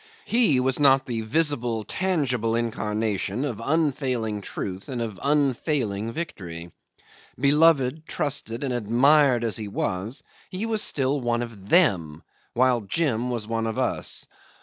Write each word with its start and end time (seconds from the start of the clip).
He 0.25 0.59
was 0.59 0.79
not 0.79 1.05
the 1.05 1.21
visible, 1.21 1.83
tangible 1.83 2.55
incarnation 2.55 3.45
of 3.45 3.61
unfailing 3.63 4.41
truth 4.41 4.89
and 4.89 4.99
of 4.99 5.19
unfailing 5.21 6.11
victory. 6.11 6.71
Beloved, 7.39 8.07
trusted, 8.07 8.63
and 8.63 8.73
admired 8.73 9.43
as 9.43 9.57
he 9.57 9.67
was, 9.67 10.23
he 10.49 10.65
was 10.65 10.81
still 10.81 11.21
one 11.21 11.43
of 11.43 11.69
them, 11.69 12.23
while 12.55 12.81
Jim 12.81 13.29
was 13.29 13.45
one 13.45 13.67
of 13.67 13.77
us. 13.77 14.25